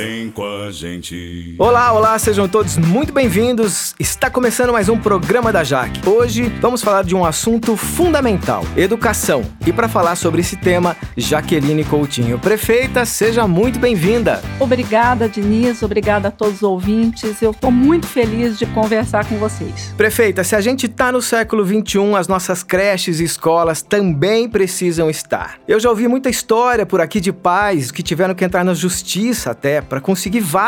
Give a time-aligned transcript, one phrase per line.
[0.00, 1.56] Vem com a gente.
[1.58, 3.92] Olá, olá, sejam todos muito bem-vindos.
[3.98, 6.08] Está começando mais um programa da Jaque.
[6.08, 9.42] Hoje vamos falar de um assunto fundamental: educação.
[9.66, 14.40] E para falar sobre esse tema, Jaqueline Coutinho, prefeita, seja muito bem-vinda.
[14.60, 17.42] Obrigada, Diniz, obrigada a todos os ouvintes.
[17.42, 19.92] Eu estou muito feliz de conversar com vocês.
[19.96, 25.10] Prefeita, se a gente está no século 21, as nossas creches e escolas também precisam
[25.10, 25.58] estar.
[25.66, 29.50] Eu já ouvi muita história por aqui de pais que tiveram que entrar na justiça
[29.50, 30.59] até para conseguir vaga.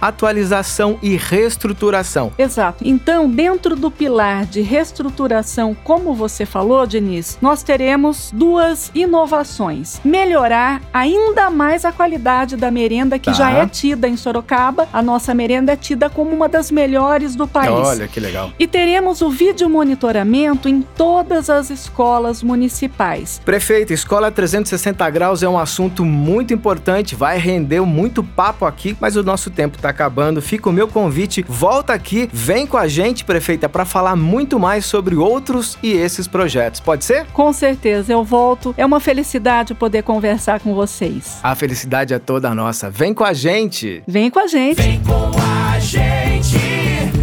[0.00, 2.32] atualização e reestruturação.
[2.38, 2.82] Exato.
[2.86, 10.80] Então, dentro do pilar de reestruturação, como você falou, Denise, nós teremos duas inovações: melhorar
[10.92, 13.32] ainda mais a qualidade da merenda que Tá.
[13.32, 14.88] já é tida em Sorocaba.
[14.92, 17.70] A nossa merenda é tida como uma das melhores do país.
[17.70, 18.50] Olha que legal.
[18.58, 23.40] E teremos o vídeo monitoramento em todas as escolas municipais.
[23.44, 29.16] Prefeito, escola 360 graus é um assunto muito importante, vai render muito papo aqui, mas
[29.16, 30.42] o nosso tempo está acabando.
[30.42, 34.84] Fica o meu convite, volta aqui, vem com a gente, prefeita, para falar muito mais
[34.84, 36.80] sobre outros e esses projetos.
[36.80, 37.26] Pode ser?
[37.26, 38.74] Com certeza, eu volto.
[38.76, 41.38] É uma felicidade poder conversar com vocês.
[41.42, 42.90] A felicidade é toda nossa.
[42.90, 44.02] Vem com a gente.
[44.06, 44.80] Vem com a gente.
[44.80, 46.58] Vem com a gente,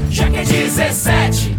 [0.09, 1.54] já que é 17.